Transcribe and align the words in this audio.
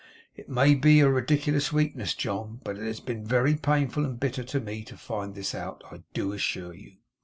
It 0.35 0.49
may 0.49 0.73
be 0.73 0.99
a 1.01 1.09
ridiculous 1.11 1.71
weakness, 1.71 2.15
John, 2.15 2.59
but 2.63 2.75
it 2.75 2.85
has 2.87 2.99
been 2.99 3.23
very 3.23 3.53
painful 3.53 4.03
and 4.03 4.19
bitter 4.19 4.43
to 4.45 4.59
me 4.59 4.83
to 4.85 4.97
find 4.97 5.35
this 5.35 5.53
out, 5.53 5.83
I 5.91 6.01
do 6.15 6.33
assure 6.33 6.73
you. 6.73 6.93